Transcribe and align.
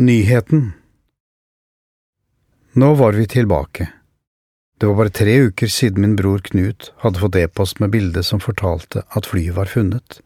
Nyheten 0.00 0.72
Nå 2.72 2.94
var 2.94 3.12
vi 3.12 3.26
tilbake. 3.26 3.92
Det 4.78 4.86
var 4.86 4.94
bare 4.94 5.10
tre 5.10 5.40
uker 5.40 5.66
siden 5.66 6.00
min 6.00 6.16
bror 6.16 6.38
Knut 6.38 6.92
hadde 7.02 7.18
fått 7.18 7.36
e-post 7.36 7.80
med 7.82 7.90
bilde 7.90 8.22
som 8.22 8.38
fortalte 8.38 9.02
at 9.08 9.26
flyet 9.26 9.56
var 9.56 9.66
funnet. 9.66 10.20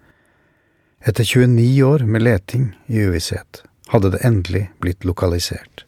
Etter 1.00 1.24
29 1.24 1.82
år 1.88 2.04
med 2.04 2.22
leting 2.22 2.68
i 2.86 3.00
uvisshet 3.00 3.62
hadde 3.88 4.12
det 4.12 4.20
endelig 4.28 4.66
blitt 4.84 5.08
lokalisert. 5.08 5.86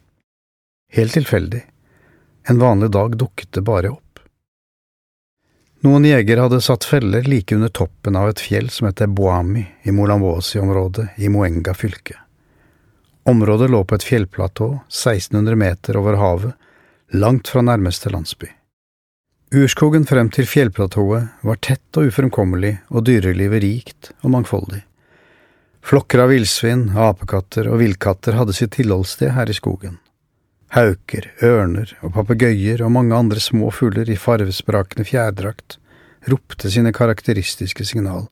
Helt 0.89 1.13
tilfeldig. 1.13 1.61
En 2.49 2.65
vanlig 2.65 2.89
dag 2.89 3.13
dukket 3.21 3.53
det 3.53 3.67
bare 3.69 3.93
opp. 3.93 4.25
Noen 5.85 6.09
jegere 6.09 6.49
hadde 6.49 6.65
satt 6.65 6.89
feller 6.89 7.29
like 7.29 7.53
under 7.53 7.69
toppen 7.69 8.17
av 8.17 8.33
et 8.33 8.45
fjell 8.49 8.73
som 8.73 8.89
heter 8.89 9.13
Boami 9.13 9.67
i 9.83 9.93
Molambosi-området 9.93 11.11
i 11.21 11.29
Moenga 11.29 11.77
fylke. 11.77 12.24
Området 13.25 13.71
lå 13.73 13.83
på 13.83 13.97
et 13.97 14.03
fjellplatå 14.05 14.67
1600 14.85 15.57
meter 15.57 15.97
over 15.97 16.19
havet, 16.21 16.53
langt 17.09 17.49
fra 17.49 17.63
nærmeste 17.65 18.11
landsby. 18.13 18.51
Urskogen 19.55 20.05
frem 20.05 20.29
til 20.33 20.45
fjellplatået 20.49 21.45
var 21.47 21.57
tett 21.63 21.97
og 21.97 22.11
ufremkommelig 22.11 22.75
og 22.91 23.05
dyrelivet 23.07 23.63
rikt 23.63 24.11
og 24.21 24.33
mangfoldig. 24.35 24.83
Flokker 25.85 26.21
av 26.21 26.31
villsvin, 26.33 26.91
apekatter 26.97 27.69
og 27.69 27.79
villkatter 27.81 28.37
hadde 28.37 28.53
sitt 28.57 28.73
tilholdssted 28.77 29.33
her 29.33 29.49
i 29.49 29.57
skogen. 29.57 29.97
Hauker, 30.73 31.29
ørner 31.45 31.95
og 32.01 32.13
papegøyer 32.17 32.81
og 32.85 32.93
mange 32.93 33.17
andre 33.17 33.41
små 33.41 33.69
fugler 33.73 34.09
i 34.09 34.19
farvesprakende 34.19 35.05
fjærdrakt 35.05 35.79
ropte 36.29 36.69
sine 36.73 36.93
karakteristiske 36.93 37.85
signal, 37.85 38.25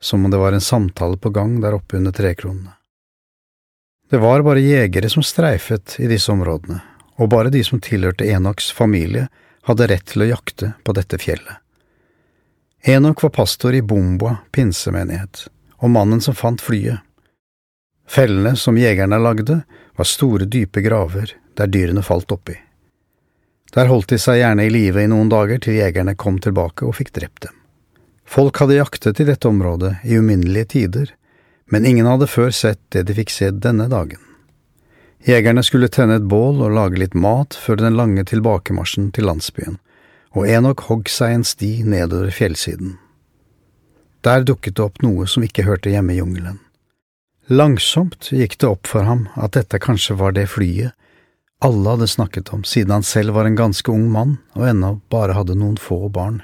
som 0.00 0.24
om 0.24 0.32
det 0.32 0.40
var 0.40 0.56
en 0.56 0.64
samtale 0.64 1.16
på 1.16 1.32
gang 1.32 1.58
der 1.64 1.76
oppe 1.76 1.96
under 2.00 2.12
trekronene. 2.16 2.76
Det 4.10 4.18
var 4.22 4.42
bare 4.46 4.60
jegere 4.60 5.10
som 5.10 5.22
streifet 5.22 5.96
i 5.98 6.06
disse 6.06 6.30
områdene, 6.32 6.78
og 7.18 7.30
bare 7.32 7.50
de 7.50 7.64
som 7.66 7.80
tilhørte 7.82 8.26
Enoks 8.28 8.70
familie, 8.72 9.26
hadde 9.66 9.88
rett 9.90 10.06
til 10.06 10.22
å 10.22 10.28
jakte 10.30 10.72
på 10.86 10.94
dette 10.94 11.18
fjellet. 11.18 11.58
Enok 12.86 13.24
var 13.24 13.32
pastor 13.34 13.74
i 13.74 13.82
Bomboa 13.82 14.36
pinsemenighet, 14.54 15.48
og 15.82 15.90
mannen 15.90 16.20
som 16.22 16.36
fant 16.38 16.62
flyet. 16.62 17.02
Fellene 18.06 18.54
som 18.56 18.78
jegerne 18.78 19.18
lagde, 19.18 19.64
var 19.98 20.06
store, 20.06 20.46
dype 20.46 20.84
graver 20.84 21.32
der 21.58 21.66
dyrene 21.66 22.04
falt 22.06 22.30
oppi. 22.30 22.54
Der 23.74 23.90
holdt 23.90 24.12
de 24.12 24.20
seg 24.22 24.38
gjerne 24.38 24.68
i 24.68 24.70
live 24.70 25.02
i 25.02 25.10
noen 25.10 25.32
dager 25.32 25.58
til 25.58 25.80
jegerne 25.80 26.14
kom 26.14 26.38
tilbake 26.38 26.86
og 26.86 26.94
fikk 27.00 27.10
drept 27.18 27.48
dem. 27.48 27.56
Folk 28.26 28.62
hadde 28.62 28.78
jaktet 28.78 29.18
i 29.20 29.26
dette 29.26 29.50
området 29.50 29.96
i 30.06 30.18
uminnelige 30.20 30.70
tider, 30.76 31.10
men 31.70 31.86
ingen 31.86 32.06
hadde 32.06 32.28
før 32.30 32.52
sett 32.54 32.80
det 32.94 33.06
de 33.08 33.16
fikk 33.16 33.32
se 33.34 33.50
denne 33.50 33.88
dagen. 33.92 34.20
Jegerne 35.26 35.64
skulle 35.66 35.90
tenne 35.90 36.20
et 36.20 36.28
bål 36.30 36.60
og 36.62 36.74
lage 36.76 37.00
litt 37.02 37.16
mat 37.18 37.56
før 37.58 37.80
den 37.80 37.96
lange 37.98 38.22
tilbakemarsjen 38.28 39.10
til 39.16 39.26
landsbyen, 39.26 39.80
og 40.36 40.46
Enok 40.46 40.84
hogg 40.90 41.10
seg 41.10 41.34
en 41.34 41.46
sti 41.46 41.70
nedover 41.82 42.30
fjellsiden. 42.30 42.98
Der 44.22 44.44
dukket 44.46 44.76
det 44.76 44.84
opp 44.84 45.02
noe 45.02 45.26
som 45.30 45.42
ikke 45.46 45.66
hørte 45.66 45.90
hjemme 45.90 46.14
i 46.14 46.20
jungelen. 46.20 46.60
Langsomt 47.48 48.30
gikk 48.34 48.58
det 48.58 48.68
opp 48.68 48.90
for 48.90 49.06
ham 49.06 49.28
at 49.34 49.54
dette 49.58 49.78
kanskje 49.82 50.18
var 50.18 50.34
det 50.34 50.48
flyet 50.50 50.94
alle 51.58 51.90
hadde 51.90 52.06
snakket 52.06 52.52
om 52.52 52.64
siden 52.64 52.90
han 52.90 53.02
selv 53.02 53.34
var 53.34 53.44
en 53.44 53.56
ganske 53.56 53.90
ung 53.92 54.10
mann 54.12 54.36
og 54.52 54.68
ennå 54.68 55.00
bare 55.08 55.36
hadde 55.36 55.56
noen 55.56 55.78
få 55.80 56.08
barn. 56.12 56.42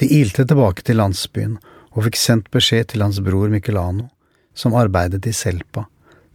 De 0.00 0.08
ilte 0.08 0.46
tilbake 0.48 0.82
til 0.86 0.96
landsbyen 0.96 1.58
og 1.92 2.06
fikk 2.06 2.18
sendt 2.18 2.50
beskjed 2.54 2.92
til 2.92 3.04
hans 3.04 3.20
bror 3.24 3.52
Michelano, 3.52 4.08
som 4.54 4.76
arbeidet 4.76 5.26
i 5.26 5.32
Selpa, 5.36 5.86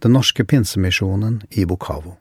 den 0.02 0.14
norske 0.14 0.44
pinsemisjonen 0.44 1.42
i 1.50 1.66
Bokavo. 1.66 2.16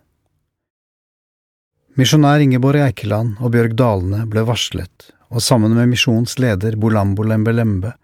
Misjonær 1.97 2.43
Ingeborg 2.45 2.81
Eikeland 2.85 3.39
og 3.41 3.53
Bjørg 3.55 3.73
Dalene 3.77 4.25
ble 4.29 4.43
varslet, 4.45 5.09
og 5.33 5.41
sammen 5.41 5.73
med 5.73 5.89
misjonens 5.89 6.37
leder 6.39 6.77
Bolambo 6.77 7.25
Lembe 7.25 7.95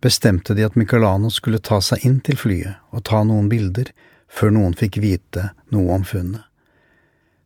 bestemte 0.00 0.54
de 0.54 0.64
at 0.64 0.76
Michelano 0.78 1.30
skulle 1.30 1.58
ta 1.58 1.80
seg 1.84 2.06
inn 2.06 2.20
til 2.24 2.38
flyet 2.40 2.78
og 2.94 3.04
ta 3.08 3.24
noen 3.26 3.50
bilder 3.50 3.90
før 4.30 4.54
noen 4.54 4.76
fikk 4.78 5.00
vite 5.02 5.50
noe 5.74 5.98
om 5.98 6.06
funnet. 6.06 6.46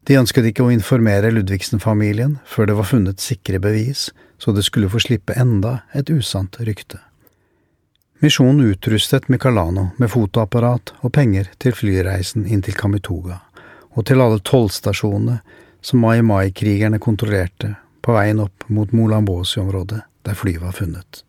De 0.04 0.18
ønsket 0.20 0.50
ikke 0.50 0.66
å 0.66 0.72
informere 0.72 1.32
Ludvigsen-familien 1.32 2.36
før 2.44 2.68
det 2.68 2.76
var 2.76 2.90
funnet 2.90 3.24
sikre 3.24 3.56
bevis, 3.56 4.10
så 4.36 4.52
det 4.52 4.66
skulle 4.66 4.90
få 4.92 5.00
slippe 5.00 5.36
enda 5.40 5.78
et 5.96 6.12
usant 6.12 6.60
rykte. 6.60 7.00
Misjonen 8.24 8.60
utrustet 8.60 9.28
Micalano 9.28 9.88
med 9.96 10.08
fotoapparat 10.08 10.94
og 11.04 11.10
penger 11.12 11.50
til 11.60 11.74
flyreisen 11.76 12.46
inn 12.48 12.62
til 12.64 12.72
Kamituga, 12.72 13.34
og 13.92 14.06
til 14.08 14.22
alle 14.24 14.40
tollstasjonene 14.40 15.34
som 15.84 16.00
Mai 16.00 16.22
Mai-krigerne 16.24 17.02
kontrollerte 17.04 17.74
på 18.00 18.16
veien 18.16 18.40
opp 18.40 18.64
mot 18.72 18.96
Molambosi-området, 18.96 20.00
der 20.24 20.40
flyet 20.40 20.64
var 20.64 20.72
funnet. 20.72 21.20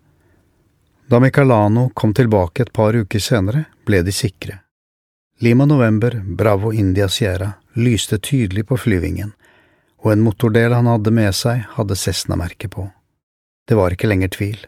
Da 1.11 1.19
Micalano 1.19 1.89
kom 1.89 2.15
tilbake 2.15 2.63
et 2.63 2.71
par 2.71 2.95
uker 2.95 3.19
senere, 3.19 3.67
ble 3.83 3.99
de 3.99 4.15
sikre. 4.15 4.61
Lima 5.43 5.67
November, 5.67 6.21
Bravo 6.23 6.71
India 6.71 7.11
Sierra 7.11 7.57
lyste 7.75 8.23
tydelig 8.23 8.69
på 8.71 8.79
flyvingen, 8.79 9.35
og 9.99 10.13
en 10.15 10.23
motordel 10.23 10.79
han 10.79 10.87
hadde 10.87 11.11
med 11.11 11.35
seg, 11.35 11.67
hadde 11.75 11.99
Cessna-merket 11.99 12.71
på. 12.71 12.87
Det 13.67 13.75
var 13.75 13.91
ikke 13.91 14.07
lenger 14.07 14.31
tvil. 14.31 14.61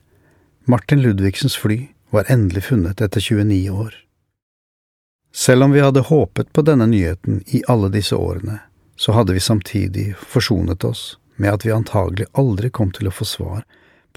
Martin 0.68 1.00
Ludvigsens 1.00 1.56
fly 1.56 1.86
var 2.10 2.32
endelig 2.32 2.64
funnet 2.64 3.02
etter 3.02 3.22
29 3.22 3.70
år. 3.70 3.96
Selv 5.34 5.64
om 5.64 5.72
vi 5.72 5.82
hadde 5.82 6.00
håpet 6.00 6.54
på 6.54 6.62
denne 6.62 6.88
nyheten 6.88 7.44
i 7.46 7.64
alle 7.68 7.90
disse 7.94 8.16
årene, 8.16 8.60
så 8.96 9.12
hadde 9.12 9.34
vi 9.34 9.40
samtidig 9.40 10.16
forsonet 10.18 10.84
oss 10.84 11.18
med 11.36 11.54
at 11.54 11.66
vi 11.66 11.72
antagelig 11.72 12.26
aldri 12.32 12.70
kom 12.70 12.92
til 12.92 13.08
å 13.08 13.14
få 13.14 13.26
svar 13.26 13.66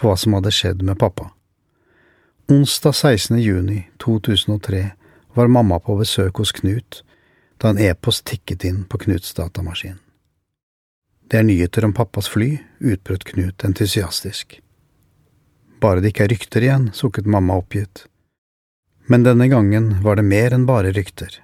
på 0.00 0.08
hva 0.08 0.16
som 0.16 0.38
hadde 0.38 0.52
skjedd 0.54 0.82
med 0.82 0.98
pappa. 0.98 1.28
Onsdag 2.50 2.94
16. 2.94 3.38
juni 3.38 3.82
2003 4.02 4.90
var 5.34 5.52
mamma 5.52 5.78
på 5.78 5.98
besøk 6.00 6.40
hos 6.40 6.52
Knut 6.52 7.02
da 7.60 7.70
en 7.70 7.78
e-post 7.78 8.24
tikket 8.24 8.64
inn 8.64 8.84
på 8.88 8.98
Knuts 9.04 9.34
datamaskin. 9.36 9.98
Det 11.30 11.38
er 11.38 11.46
nyheter 11.46 11.84
om 11.84 11.92
pappas 11.94 12.26
fly, 12.32 12.56
utbrøt 12.80 13.28
Knut 13.28 13.64
entusiastisk. 13.64 14.56
Bare 15.80 16.02
det 16.02 16.12
ikke 16.12 16.26
er 16.26 16.34
rykter 16.34 16.64
igjen, 16.66 16.90
sukket 16.92 17.28
mamma 17.30 17.56
oppgitt. 17.60 18.04
Men 19.08 19.24
denne 19.24 19.48
gangen 19.48 19.94
var 20.04 20.20
det 20.20 20.26
mer 20.28 20.54
enn 20.54 20.68
bare 20.68 20.92
rykter. 20.94 21.40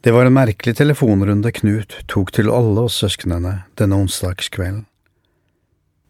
Det 0.00 0.12
var 0.14 0.28
en 0.28 0.36
merkelig 0.36 0.76
telefonrunde 0.78 1.50
Knut 1.52 1.96
tok 2.10 2.32
til 2.36 2.50
alle 2.52 2.86
oss 2.86 2.98
søsknene 3.02 3.64
denne 3.78 3.98
onsdagskvelden. 4.04 4.84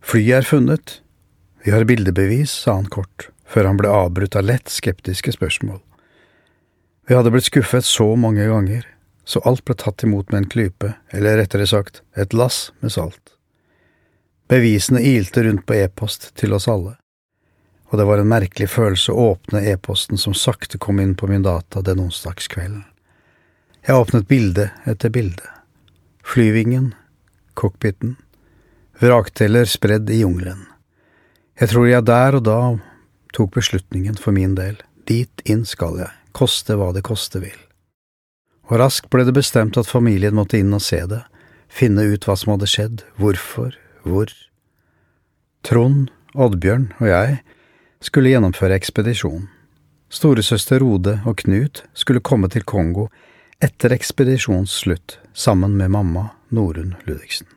Flyet 0.06 0.38
er 0.38 0.46
funnet. 0.46 0.98
Vi 1.64 1.72
har 1.74 1.86
bildebevis, 1.88 2.52
sa 2.52 2.76
han 2.78 2.90
kort, 2.92 3.30
før 3.42 3.70
han 3.70 3.80
ble 3.80 3.90
avbrutt 3.90 4.36
av 4.38 4.46
lett 4.46 4.70
skeptiske 4.70 5.34
spørsmål. 5.34 5.80
Vi 7.08 7.16
hadde 7.16 7.32
blitt 7.34 7.48
skuffet 7.48 7.86
så 7.86 8.12
mange 8.18 8.46
ganger, 8.46 8.86
så 9.26 9.42
alt 9.48 9.64
ble 9.66 9.74
tatt 9.78 10.04
imot 10.06 10.30
med 10.30 10.44
en 10.44 10.50
klype, 10.50 10.92
eller 11.10 11.40
rettere 11.40 11.66
sagt, 11.66 12.02
et 12.14 12.36
lass 12.36 12.70
med 12.80 12.94
salt. 12.94 13.35
Bevisene 14.48 15.00
ilte 15.02 15.42
rundt 15.42 15.66
på 15.66 15.74
e-post 15.74 16.28
til 16.38 16.52
oss 16.54 16.68
alle, 16.70 16.94
og 17.90 17.98
det 17.98 18.04
var 18.06 18.20
en 18.22 18.30
merkelig 18.30 18.68
følelse 18.70 19.10
å 19.10 19.32
åpne 19.32 19.62
e-posten 19.72 20.18
som 20.18 20.34
sakte 20.38 20.78
kom 20.78 21.00
inn 21.02 21.16
på 21.18 21.26
min 21.30 21.42
data 21.42 21.82
den 21.82 22.02
onsdagskvelden. 22.04 22.84
Jeg 23.86 23.98
åpnet 23.98 24.28
bilde 24.28 24.68
etter 24.86 25.10
bilde. 25.14 25.46
Flyvingen, 26.26 26.92
cockpiten, 27.54 28.16
vrakteller 28.98 29.66
spredd 29.70 30.10
i 30.10 30.20
jungelen. 30.22 30.64
Jeg 31.58 31.70
tror 31.70 31.86
jeg 31.88 32.06
der 32.06 32.38
og 32.38 32.44
da 32.46 32.60
tok 33.34 33.54
beslutningen 33.54 34.18
for 34.18 34.34
min 34.34 34.54
del, 34.58 34.78
dit 35.06 35.42
inn 35.46 35.64
skal 35.66 35.98
jeg, 36.02 36.10
koste 36.34 36.74
hva 36.78 36.92
det 36.94 37.04
koste 37.06 37.42
vil. 37.42 37.58
Og 38.66 38.78
raskt 38.82 39.10
ble 39.10 39.22
det 39.26 39.34
bestemt 39.34 39.78
at 39.78 39.90
familien 39.90 40.34
måtte 40.34 40.58
inn 40.58 40.74
og 40.74 40.82
se 40.82 40.98
det, 41.06 41.22
finne 41.70 42.06
ut 42.10 42.26
hva 42.26 42.34
som 42.38 42.54
hadde 42.54 42.70
skjedd, 42.70 43.04
hvorfor, 43.18 43.74
hvor 44.06 44.30
Trond, 45.66 46.10
Oddbjørn 46.36 46.92
og 47.00 47.08
jeg 47.10 47.40
skulle 48.04 48.30
gjennomføre 48.30 48.76
ekspedisjon. 48.78 49.48
Storesøster 50.12 50.80
Rode 50.84 51.18
og 51.26 51.40
Knut 51.42 51.82
skulle 51.96 52.22
komme 52.22 52.50
til 52.52 52.62
Kongo 52.62 53.08
etter 53.62 53.94
ekspedisjonens 53.96 54.76
slutt 54.84 55.18
sammen 55.34 55.74
med 55.80 55.90
mamma 55.96 56.28
Norunn 56.54 56.94
Ludvigsen. 57.08 57.55